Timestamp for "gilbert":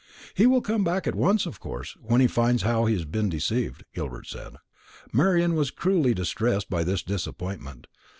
3.93-4.25